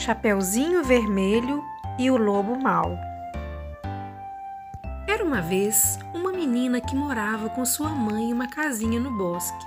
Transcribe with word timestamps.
Chapeuzinho 0.00 0.82
Vermelho 0.82 1.62
e 1.98 2.10
o 2.10 2.16
Lobo 2.16 2.58
Mau. 2.58 2.98
Era 5.06 5.22
uma 5.22 5.42
vez 5.42 5.98
uma 6.14 6.32
menina 6.32 6.80
que 6.80 6.96
morava 6.96 7.50
com 7.50 7.66
sua 7.66 7.90
mãe 7.90 8.30
em 8.30 8.32
uma 8.32 8.48
casinha 8.48 8.98
no 8.98 9.10
bosque. 9.10 9.62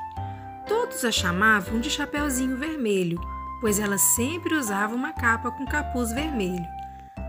Todos 0.68 1.06
a 1.06 1.12
chamavam 1.12 1.80
de 1.80 1.88
Chapeuzinho 1.88 2.58
Vermelho, 2.58 3.22
pois 3.62 3.78
ela 3.78 4.00
sempre 4.00 4.56
usava 4.56 4.96
uma 4.96 5.14
capa 5.14 5.52
com 5.52 5.68
capuz 5.68 6.12
vermelho. 6.12 6.66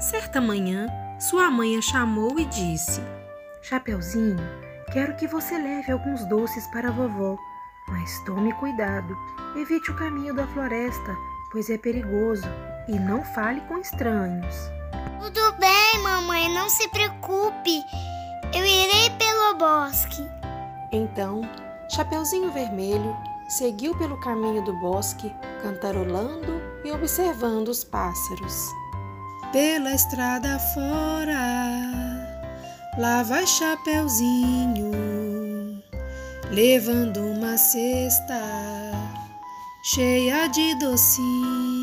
Certa 0.00 0.40
manhã, 0.40 0.86
sua 1.20 1.50
mãe 1.50 1.76
a 1.76 1.82
chamou 1.82 2.40
e 2.40 2.46
disse: 2.46 3.02
Chapeuzinho, 3.60 4.38
quero 4.94 5.14
que 5.16 5.26
você 5.26 5.58
leve 5.58 5.92
alguns 5.92 6.24
doces 6.24 6.66
para 6.68 6.88
a 6.88 6.92
vovó, 6.92 7.36
mas 7.86 8.18
tome 8.24 8.54
cuidado, 8.54 9.14
evite 9.58 9.90
o 9.90 9.94
caminho 9.94 10.32
da 10.32 10.46
floresta, 10.46 11.14
pois 11.52 11.68
é 11.68 11.76
perigoso 11.76 12.48
e 12.88 12.92
não 12.92 13.22
fale 13.22 13.60
com 13.62 13.78
estranhos. 13.78 14.54
Tudo 15.20 15.52
bem, 15.58 16.02
mamãe, 16.02 16.52
não 16.52 16.68
se 16.68 16.88
preocupe. 16.88 17.82
Eu 18.54 18.64
irei 18.64 19.10
pelo 19.18 19.56
bosque. 19.56 20.22
Então, 20.92 21.42
Chapeuzinho 21.88 22.52
Vermelho 22.52 23.16
seguiu 23.48 23.96
pelo 23.98 24.20
caminho 24.20 24.62
do 24.64 24.72
bosque, 24.80 25.34
cantarolando 25.62 26.60
e 26.84 26.92
observando 26.92 27.68
os 27.68 27.84
pássaros. 27.84 28.68
Pela 29.52 29.94
estrada 29.94 30.58
fora, 30.74 31.36
lá 32.98 33.22
vai 33.22 33.46
Chapeuzinho, 33.46 34.92
levando 36.50 37.18
uma 37.18 37.56
cesta 37.56 38.40
cheia 39.82 40.48
de 40.48 40.74
docinhos. 40.78 41.73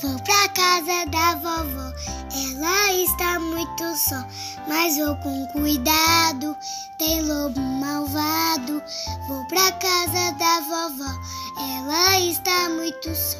Vou 0.00 0.16
pra 0.20 0.48
casa 0.50 1.06
da 1.10 1.34
vovó, 1.34 1.92
ela 2.32 2.92
está 2.92 3.40
muito 3.40 3.96
só, 3.96 4.24
mas 4.68 4.96
vou 4.96 5.16
com 5.16 5.46
cuidado, 5.48 6.56
tem 6.98 7.20
lobo 7.22 7.58
malvado. 7.58 8.80
Vou 9.26 9.44
pra 9.46 9.72
casa 9.72 10.32
da 10.38 10.60
vovó, 10.60 11.10
ela 11.58 12.20
está 12.20 12.68
muito 12.68 13.12
só, 13.12 13.38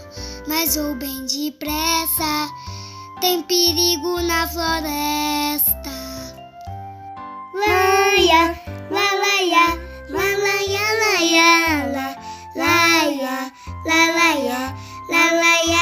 mas 0.48 0.74
vou 0.74 0.96
bem 0.96 1.26
depressa, 1.26 2.50
tem 3.20 3.40
perigo 3.44 4.20
na 4.22 4.48
floresta. 4.48 5.92
Laia, 7.54 8.60
la 8.90 9.14
laia, 9.14 9.78
la 10.08 10.36
laia, 10.36 10.86
laia, 11.04 11.86
la 11.92 12.16
laia, 12.56 13.52
la 13.86 14.00
laia, 14.12 14.74
la 15.08 15.32
laia, 15.32 15.77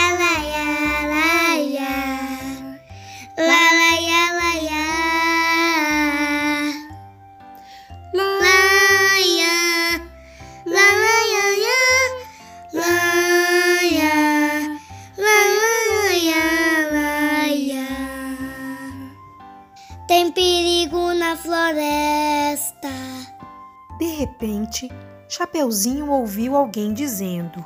De 23.99 24.07
repente, 24.07 24.91
Chapeuzinho 25.29 26.11
ouviu 26.11 26.55
alguém 26.57 26.93
dizendo: 26.93 27.65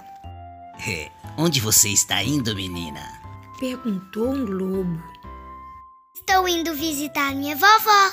É, 0.87 1.11
onde 1.37 1.61
você 1.61 1.89
está 1.89 2.22
indo, 2.22 2.55
menina? 2.55 3.00
Perguntou 3.59 4.28
um 4.28 4.45
lobo. 4.45 5.03
Estou 6.15 6.49
indo 6.49 6.75
visitar 6.75 7.34
minha 7.34 7.56
vovó. 7.56 8.12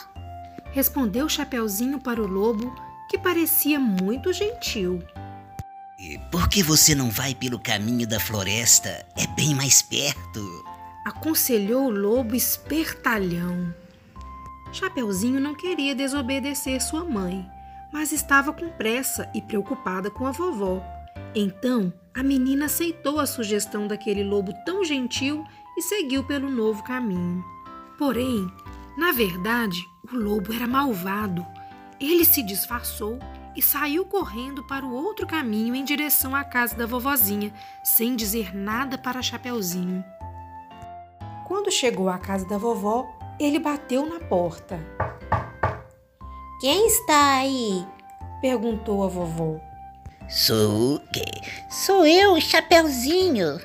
Respondeu 0.71 1.29
Chapeuzinho 1.29 1.99
para 1.99 2.21
o 2.21 2.27
lobo, 2.27 2.73
que 3.09 3.17
parecia 3.17 3.79
muito 3.79 4.33
gentil. 4.33 5.01
E 5.99 6.19
por 6.31 6.47
que 6.49 6.61
você 6.61 6.93
não 6.93 7.09
vai 7.09 7.33
pelo 7.33 7.59
caminho 7.59 8.07
da 8.07 8.19
floresta? 8.19 9.05
É 9.15 9.25
bem 9.27 9.55
mais 9.55 9.81
perto. 9.81 10.63
Aconselhou 11.05 11.85
o 11.85 11.89
lobo 11.89 12.35
espertalhão. 12.35 13.73
Chapeuzinho 14.71 15.39
não 15.39 15.55
queria 15.55 15.95
desobedecer 15.95 16.81
sua 16.81 17.03
mãe, 17.03 17.49
mas 17.91 18.11
estava 18.11 18.53
com 18.53 18.69
pressa 18.69 19.29
e 19.33 19.41
preocupada 19.41 20.09
com 20.09 20.25
a 20.25 20.31
vovó. 20.31 20.81
Então, 21.35 21.93
a 22.13 22.23
menina 22.23 22.65
aceitou 22.65 23.19
a 23.19 23.25
sugestão 23.25 23.87
daquele 23.87 24.23
lobo 24.23 24.53
tão 24.65 24.83
gentil 24.83 25.45
e 25.77 25.81
seguiu 25.81 26.23
pelo 26.23 26.49
novo 26.49 26.83
caminho. 26.83 27.43
Porém, 27.97 28.51
na 28.97 29.11
verdade, 29.11 29.77
o 30.11 30.15
lobo 30.15 30.53
era 30.53 30.67
malvado. 30.67 31.45
Ele 31.99 32.25
se 32.25 32.41
disfarçou 32.41 33.19
e 33.55 33.61
saiu 33.61 34.05
correndo 34.05 34.63
para 34.63 34.85
o 34.85 34.93
outro 34.93 35.25
caminho 35.27 35.75
em 35.75 35.83
direção 35.83 36.35
à 36.35 36.43
casa 36.43 36.75
da 36.75 36.85
vovozinha, 36.85 37.53
sem 37.83 38.15
dizer 38.15 38.55
nada 38.55 38.97
para 38.97 39.21
Chapeuzinho. 39.21 40.03
Quando 41.47 41.71
chegou 41.71 42.09
à 42.09 42.17
casa 42.17 42.47
da 42.47 42.57
vovó, 42.57 43.07
ele 43.39 43.59
bateu 43.59 44.05
na 44.05 44.19
porta. 44.19 44.96
Quem 46.59 46.87
está 46.87 47.35
aí? 47.35 47.85
Perguntou 48.41 49.03
a 49.03 49.07
vovó. 49.07 49.59
Sou? 50.27 50.99
Sou 51.69 52.03
eu, 52.03 52.41
Chapeuzinho. 52.41 53.61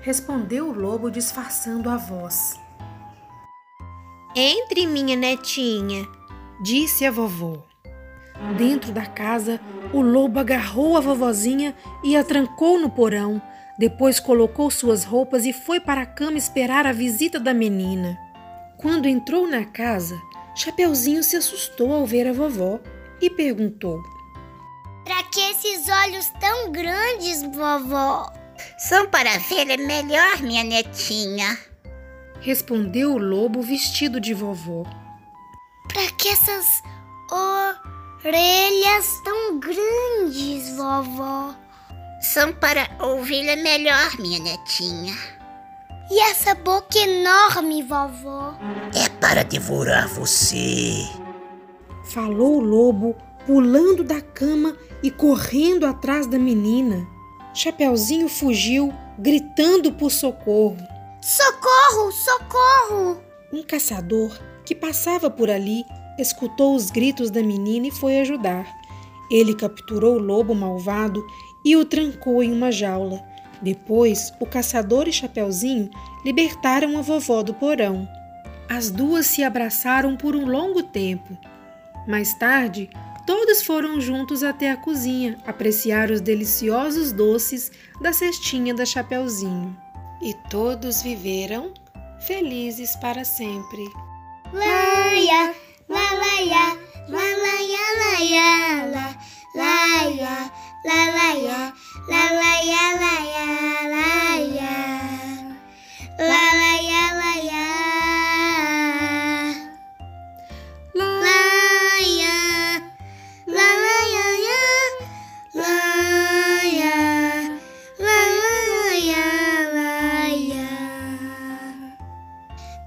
Respondeu 0.00 0.68
o 0.68 0.72
lobo 0.72 1.10
disfarçando 1.10 1.90
a 1.90 1.98
voz. 1.98 2.58
Entre, 4.34 4.86
minha 4.86 5.14
netinha. 5.14 6.08
Disse 6.62 7.04
a 7.04 7.10
vovó. 7.10 7.62
Dentro 8.56 8.92
da 8.92 9.04
casa, 9.04 9.60
o 9.92 10.00
lobo 10.00 10.40
agarrou 10.40 10.96
a 10.96 11.00
vovozinha 11.00 11.74
e 12.02 12.16
a 12.16 12.24
trancou 12.24 12.78
no 12.78 12.88
porão. 12.88 13.42
Depois 13.78 14.18
colocou 14.18 14.70
suas 14.70 15.04
roupas 15.04 15.44
e 15.44 15.52
foi 15.52 15.80
para 15.80 16.00
a 16.00 16.06
cama 16.06 16.38
esperar 16.38 16.86
a 16.86 16.92
visita 16.92 17.38
da 17.38 17.52
menina. 17.52 18.18
Quando 18.78 19.06
entrou 19.06 19.46
na 19.46 19.66
casa, 19.66 20.18
Chapeuzinho 20.56 21.22
se 21.22 21.36
assustou 21.36 21.92
ao 21.92 22.06
ver 22.06 22.26
a 22.26 22.32
vovó 22.32 22.80
e 23.20 23.28
perguntou: 23.28 24.02
Pra 25.04 25.22
que 25.24 25.38
esses 25.38 25.86
olhos 25.86 26.30
tão 26.40 26.72
grandes, 26.72 27.42
vovó? 27.42 28.32
São 28.78 29.06
para 29.10 29.38
ver 29.38 29.76
melhor, 29.76 30.40
minha 30.40 30.64
netinha. 30.64 31.58
Respondeu 32.40 33.12
o 33.12 33.18
lobo 33.18 33.60
vestido 33.60 34.18
de 34.18 34.32
vovó. 34.32 34.84
Pra 35.88 36.10
que 36.12 36.28
essas 36.28 36.82
orelhas 38.24 39.20
tão 39.22 39.60
grandes, 39.60 40.74
vovó? 40.74 41.54
São 42.22 42.50
para 42.54 42.88
ouvir 42.98 43.44
melhor, 43.56 44.18
minha 44.18 44.38
netinha. 44.38 45.35
E 46.10 46.20
essa 46.20 46.54
boca 46.54 46.98
enorme, 46.98 47.82
vovó? 47.82 48.54
É 48.94 49.08
para 49.20 49.42
devorar 49.42 50.06
você. 50.08 51.04
Falou 52.04 52.58
o 52.58 52.60
lobo, 52.60 53.16
pulando 53.44 54.04
da 54.04 54.20
cama 54.20 54.76
e 55.02 55.10
correndo 55.10 55.84
atrás 55.84 56.26
da 56.26 56.38
menina. 56.38 57.06
Chapeuzinho 57.52 58.28
fugiu, 58.28 58.92
gritando 59.18 59.92
por 59.92 60.10
socorro. 60.12 60.76
Socorro, 61.20 62.12
socorro! 62.12 63.20
Um 63.52 63.64
caçador 63.64 64.30
que 64.64 64.74
passava 64.74 65.28
por 65.28 65.50
ali 65.50 65.84
escutou 66.18 66.74
os 66.76 66.90
gritos 66.90 67.30
da 67.30 67.42
menina 67.42 67.88
e 67.88 67.90
foi 67.90 68.20
ajudar. 68.20 68.66
Ele 69.30 69.54
capturou 69.54 70.16
o 70.16 70.22
lobo 70.22 70.54
malvado 70.54 71.24
e 71.64 71.76
o 71.76 71.84
trancou 71.84 72.42
em 72.44 72.52
uma 72.52 72.70
jaula. 72.70 73.20
Depois, 73.60 74.32
o 74.38 74.46
caçador 74.46 75.08
e 75.08 75.12
Chapeuzinho 75.12 75.90
libertaram 76.24 76.98
a 76.98 77.02
vovó 77.02 77.42
do 77.42 77.54
porão. 77.54 78.08
As 78.68 78.90
duas 78.90 79.26
se 79.26 79.42
abraçaram 79.42 80.16
por 80.16 80.34
um 80.34 80.46
longo 80.46 80.82
tempo. 80.82 81.36
Mais 82.06 82.34
tarde, 82.34 82.90
todos 83.26 83.62
foram 83.62 84.00
juntos 84.00 84.42
até 84.42 84.70
a 84.70 84.76
cozinha 84.76 85.36
apreciar 85.46 86.10
os 86.10 86.20
deliciosos 86.20 87.12
doces 87.12 87.70
da 88.00 88.12
cestinha 88.12 88.74
da 88.74 88.84
Chapeuzinho. 88.84 89.76
E 90.20 90.34
todos 90.50 91.02
viveram 91.02 91.72
felizes 92.20 92.96
para 92.96 93.24
sempre. 93.24 93.84
Laia, 94.52 95.54
la 95.88 96.12
laia, 96.12 96.78
la 97.08 97.18
laia, 97.18 97.84
laia, 97.98 98.86
la 98.86 99.16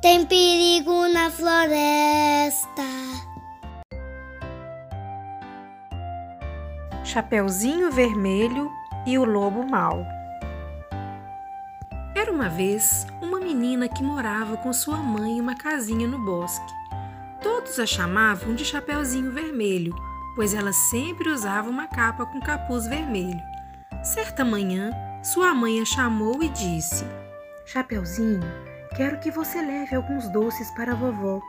tem 0.02 0.26
perigo 0.26 1.08
na 1.10 1.30
floresta. 1.30 2.84
Chapeuzinho 7.04 7.92
vermelho 7.92 8.72
e 9.06 9.18
o 9.18 9.26
Lobo 9.26 9.64
Mau. 9.68 10.06
Era 12.16 12.32
uma 12.32 12.50
vez 12.50 13.08
uma 13.22 13.40
menina 13.40 13.88
que 13.88 14.04
morava 14.04 14.58
com 14.58 14.74
sua 14.74 14.98
mãe 14.98 15.38
em 15.38 15.42
uma 15.42 15.56
casinha 15.56 16.08
no 16.08 16.20
bosque. 16.20 16.74
Todos 17.42 17.80
a 17.80 17.86
chamavam 17.86 18.56
de 18.56 18.66
Chapeuzinho 18.66 19.32
Vermelho, 19.32 19.96
pois 20.36 20.54
ela 20.54 20.74
sempre 20.74 21.30
usava 21.30 21.70
uma 21.70 21.88
capa 21.88 22.26
com 22.26 22.40
capuz 22.42 22.88
vermelho. 22.88 23.40
Certa 24.04 24.44
manhã, 24.44 24.92
sua 25.24 25.54
mãe 25.54 25.82
a 25.82 25.86
chamou 25.86 26.42
e 26.44 26.50
disse: 26.50 27.06
Chapeuzinho, 27.66 28.42
quero 28.96 29.20
que 29.20 29.32
você 29.32 29.62
leve 29.62 29.96
alguns 29.96 30.28
doces 30.30 30.70
para 30.72 30.92
a 30.92 30.96
vovó, 30.96 31.42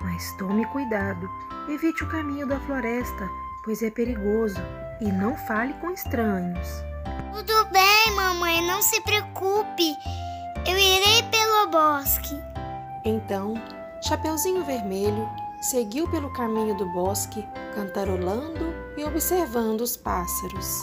mas 0.00 0.32
tome 0.36 0.66
cuidado, 0.66 1.28
evite 1.68 2.04
o 2.04 2.08
caminho 2.08 2.46
da 2.46 2.58
floresta, 2.60 3.28
pois 3.64 3.82
é 3.82 3.90
perigoso, 3.90 4.60
e 5.00 5.12
não 5.12 5.36
fale 5.36 5.72
com 5.74 5.90
estranhos. 5.90 6.87
Tudo 7.32 7.64
bem, 7.70 8.14
mamãe, 8.14 8.66
não 8.66 8.82
se 8.82 9.00
preocupe. 9.00 9.96
Eu 10.66 10.76
irei 10.76 11.22
pelo 11.30 11.70
bosque. 11.70 12.36
Então, 13.04 13.54
Chapeuzinho 14.02 14.64
Vermelho 14.64 15.28
seguiu 15.60 16.08
pelo 16.10 16.32
caminho 16.32 16.76
do 16.76 16.86
bosque, 16.92 17.46
cantarolando 17.74 18.74
e 18.96 19.04
observando 19.04 19.80
os 19.80 19.96
pássaros. 19.96 20.82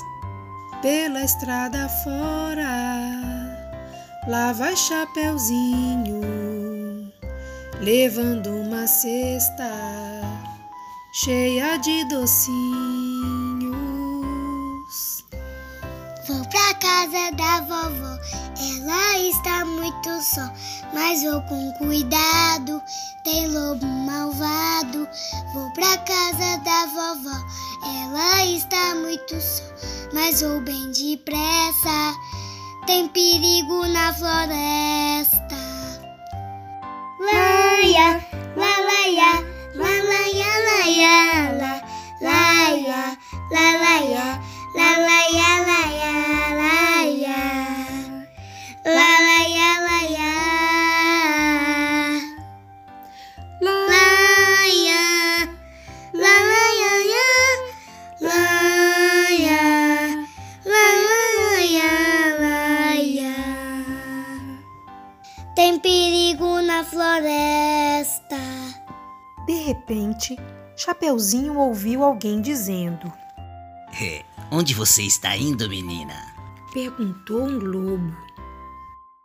Pela 0.82 1.24
estrada 1.24 1.88
fora, 2.04 2.68
lá 4.28 4.54
vai 4.54 4.76
Chapeuzinho, 4.76 6.22
levando 7.80 8.48
uma 8.48 8.86
cesta 8.86 9.70
cheia 11.14 11.78
de 11.78 12.04
docinhos. 12.10 13.05
Vou 16.28 16.44
pra 16.46 16.74
casa 16.76 17.32
da 17.36 17.62
vovó, 17.62 18.18
ela 18.60 19.20
está 19.20 19.64
muito 19.64 20.10
só, 20.24 20.52
mas 20.92 21.22
vou 21.22 21.40
com 21.44 21.72
cuidado. 21.74 22.82
Tem 23.24 23.48
lobo 23.48 23.86
malvado. 23.86 25.08
Vou 25.54 25.72
pra 25.74 25.96
casa 26.00 26.58
da 26.64 26.86
vovó, 26.88 27.38
ela 27.84 28.44
está 28.46 28.96
muito 28.96 29.40
só, 29.40 29.64
mas 30.14 30.42
vou 30.42 30.60
bem 30.62 30.92
depressa. 30.94 32.16
Tem 32.88 33.08
perigo 33.10 33.86
na 33.88 34.12
floresta. 34.12 35.56
De 69.46 69.54
repente, 69.54 70.38
Chapeuzinho 70.76 71.58
ouviu 71.58 72.04
alguém 72.04 72.42
dizendo: 72.42 73.12
É, 74.02 74.24
onde 74.52 74.74
você 74.74 75.04
está 75.04 75.38
indo, 75.38 75.70
menina? 75.70 76.16
Perguntou 76.74 77.44
um 77.44 77.58
lobo. 77.58 78.16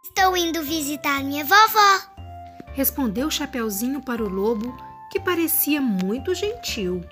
Estou 0.05 0.37
indo 0.37 0.63
visitar 0.63 1.23
minha 1.25 1.45
vovó. 1.45 2.01
Respondeu 2.75 3.31
Chapeuzinho 3.31 4.01
para 4.01 4.23
o 4.23 4.29
lobo, 4.29 4.77
que 5.11 5.19
parecia 5.19 5.81
muito 5.81 6.35
gentil. 6.35 7.05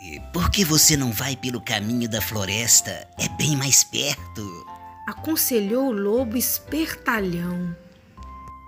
E 0.00 0.20
por 0.32 0.50
que 0.50 0.64
você 0.64 0.96
não 0.96 1.12
vai 1.12 1.36
pelo 1.36 1.60
caminho 1.60 2.08
da 2.08 2.20
floresta? 2.20 3.08
É 3.18 3.28
bem 3.30 3.56
mais 3.56 3.82
perto. 3.84 4.66
Aconselhou 5.06 5.88
o 5.88 5.92
lobo 5.92 6.36
espertalhão. 6.36 7.74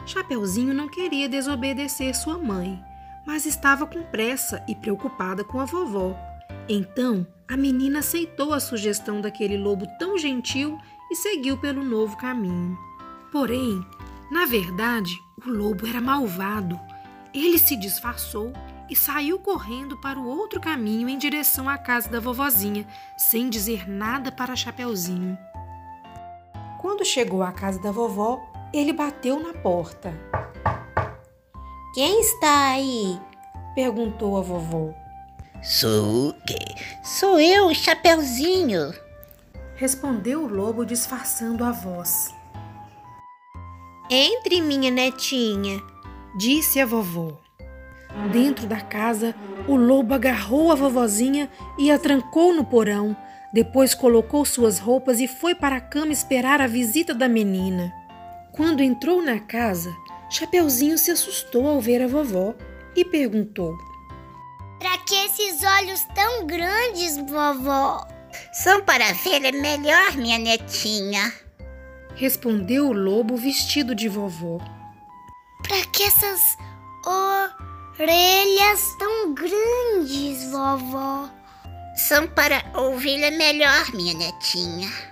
Chapeuzinho 0.04 0.74
não 0.74 0.88
queria 0.88 1.28
desobedecer 1.28 2.14
sua 2.14 2.36
mãe, 2.36 2.82
mas 3.26 3.46
estava 3.46 3.86
com 3.86 4.02
pressa 4.02 4.64
e 4.68 4.74
preocupada 4.74 5.44
com 5.44 5.60
a 5.60 5.64
vovó. 5.64 6.16
Então, 6.68 7.26
a 7.48 7.56
menina 7.56 8.00
aceitou 8.00 8.52
a 8.52 8.60
sugestão 8.60 9.20
daquele 9.20 9.56
lobo 9.56 9.86
tão 9.98 10.16
gentil 10.16 10.78
e 11.10 11.16
seguiu 11.16 11.58
pelo 11.58 11.84
novo 11.84 12.16
caminho. 12.16 12.78
Porém, 13.30 13.84
na 14.30 14.46
verdade, 14.46 15.12
o 15.44 15.50
lobo 15.50 15.86
era 15.86 16.00
malvado. 16.00 16.78
Ele 17.34 17.58
se 17.58 17.76
disfarçou 17.76 18.52
e 18.88 18.96
saiu 18.96 19.38
correndo 19.38 19.96
para 19.98 20.18
o 20.18 20.26
outro 20.26 20.60
caminho 20.60 21.08
em 21.08 21.18
direção 21.18 21.68
à 21.68 21.78
casa 21.78 22.08
da 22.08 22.20
vovozinha, 22.20 22.86
sem 23.16 23.48
dizer 23.48 23.88
nada 23.88 24.30
para 24.30 24.56
Chapeuzinho. 24.56 25.36
Quando 26.80 27.04
chegou 27.04 27.42
à 27.42 27.52
casa 27.52 27.80
da 27.80 27.90
vovó, 27.90 28.42
ele 28.72 28.92
bateu 28.92 29.40
na 29.40 29.54
porta. 29.54 30.12
Quem 31.92 32.22
está 32.22 32.70
aí? 32.70 33.20
Perguntou 33.74 34.38
a 34.38 34.40
vovó. 34.40 34.94
Sou? 35.62 36.34
Sou 37.04 37.38
eu, 37.38 37.74
Chapeuzinho. 37.74 38.94
Respondeu 39.76 40.42
o 40.42 40.48
lobo 40.48 40.86
disfarçando 40.86 41.62
a 41.62 41.70
voz. 41.70 42.34
Entre, 44.10 44.62
minha 44.62 44.90
netinha. 44.90 45.82
Disse 46.38 46.80
a 46.80 46.86
vovó. 46.86 47.38
Dentro 48.32 48.66
da 48.66 48.80
casa, 48.80 49.34
o 49.68 49.76
lobo 49.76 50.14
agarrou 50.14 50.72
a 50.72 50.74
vovozinha 50.74 51.50
e 51.78 51.90
a 51.90 51.98
trancou 51.98 52.54
no 52.54 52.64
porão. 52.64 53.14
Depois 53.52 53.94
colocou 53.94 54.46
suas 54.46 54.78
roupas 54.78 55.20
e 55.20 55.28
foi 55.28 55.54
para 55.54 55.76
a 55.76 55.80
cama 55.80 56.10
esperar 56.10 56.62
a 56.62 56.66
visita 56.66 57.12
da 57.12 57.28
menina. 57.28 57.92
Quando 58.52 58.82
entrou 58.82 59.22
na 59.22 59.38
casa, 59.38 59.94
Chapeuzinho 60.32 60.96
se 60.96 61.10
assustou 61.10 61.68
ao 61.68 61.78
ver 61.78 62.00
a 62.00 62.06
vovó 62.06 62.54
e 62.96 63.04
perguntou: 63.04 63.76
Pra 64.78 64.96
que 64.98 65.14
esses 65.14 65.62
olhos 65.62 66.02
tão 66.14 66.46
grandes, 66.46 67.18
vovó? 67.18 68.08
São 68.54 68.82
para 68.82 69.12
ver 69.12 69.44
é 69.44 69.52
melhor, 69.52 70.16
minha 70.16 70.38
netinha. 70.38 71.30
Respondeu 72.14 72.88
o 72.88 72.92
lobo 72.94 73.36
vestido 73.36 73.94
de 73.94 74.08
vovó. 74.08 74.56
Pra 75.62 75.84
que 75.92 76.02
essas 76.02 76.56
orelhas 77.98 78.96
tão 78.98 79.34
grandes, 79.34 80.50
vovó? 80.50 81.28
São 81.94 82.26
para 82.26 82.64
ouvir 82.74 83.22
é 83.22 83.30
melhor, 83.30 83.92
minha 83.92 84.14
netinha. 84.14 85.11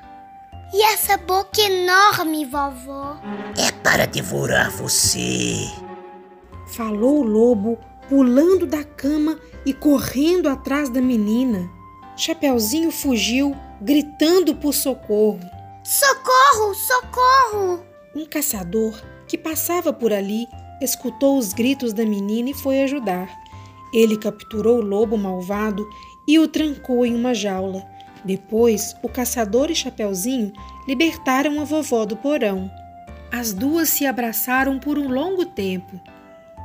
E 0.72 0.82
essa 0.82 1.16
boca 1.16 1.60
enorme, 1.60 2.44
vovó? 2.44 3.20
É 3.58 3.72
para 3.82 4.06
devorar 4.06 4.70
você. 4.70 5.68
Falou 6.68 7.20
o 7.20 7.24
lobo, 7.24 7.76
pulando 8.08 8.66
da 8.66 8.84
cama 8.84 9.36
e 9.66 9.74
correndo 9.74 10.48
atrás 10.48 10.88
da 10.88 11.00
menina. 11.00 11.68
Chapeuzinho 12.16 12.92
fugiu, 12.92 13.56
gritando 13.80 14.54
por 14.54 14.72
socorro. 14.72 15.40
Socorro, 15.82 16.74
socorro! 16.74 17.84
Um 18.14 18.24
caçador 18.24 18.94
que 19.26 19.36
passava 19.36 19.92
por 19.92 20.12
ali 20.12 20.46
escutou 20.80 21.36
os 21.36 21.52
gritos 21.52 21.92
da 21.92 22.04
menina 22.04 22.50
e 22.50 22.54
foi 22.54 22.82
ajudar. 22.82 23.28
Ele 23.92 24.16
capturou 24.16 24.78
o 24.78 24.84
lobo 24.84 25.18
malvado 25.18 25.84
e 26.28 26.38
o 26.38 26.46
trancou 26.46 27.04
em 27.04 27.14
uma 27.14 27.34
jaula. 27.34 27.84
Depois, 28.24 28.94
o 29.02 29.08
caçador 29.08 29.70
e 29.70 29.74
Chapeuzinho 29.74 30.52
libertaram 30.86 31.60
a 31.60 31.64
vovó 31.64 32.04
do 32.04 32.16
porão. 32.16 32.70
As 33.32 33.52
duas 33.52 33.88
se 33.88 34.06
abraçaram 34.06 34.78
por 34.78 34.98
um 34.98 35.08
longo 35.08 35.46
tempo. 35.46 36.00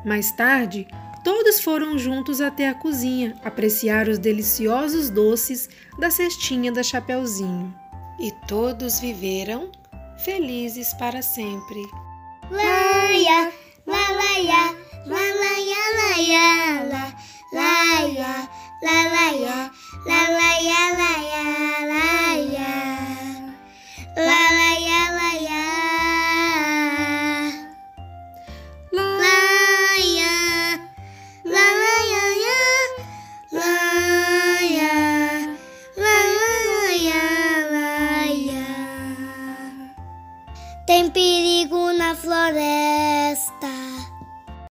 Mais 0.04 0.32
tarde, 0.32 0.88
todos 1.24 1.60
foram 1.62 1.98
juntos 1.98 2.42
até 2.42 2.70
a 2.70 2.74
cozinha 2.74 3.36
apreciar 3.44 4.08
os 4.08 4.18
deliciosos 4.18 5.10
doces 5.10 5.70
da 6.00 6.10
cestinha 6.10 6.72
da 6.72 6.84
Chapeuzinho. 6.84 7.74
E 8.20 8.32
todos 8.48 9.00
viveram 9.00 9.70
felizes 10.18 10.94
para 10.94 11.22
sempre. 11.22 11.82
Laia, 12.50 13.52
la 13.86 14.12
laia, 14.12 14.76
la 15.06 15.16
laia, 15.16 15.84
laia, 15.98 16.84
la 16.90 17.16
laia, 20.06 20.22
la 20.30 20.34
laia, 20.38 20.84
la 20.94 21.12
laia, 21.26 21.86
laia, 21.90 22.15